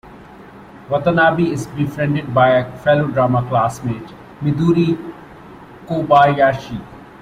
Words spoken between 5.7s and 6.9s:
Kobayashi.